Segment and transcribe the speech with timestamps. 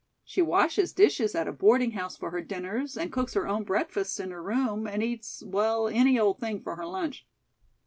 [0.25, 4.19] She washes dishes at a boarding house for her dinners and cooks her own breakfasts
[4.19, 7.27] in her room and eats, well, any old thing, for her lunch.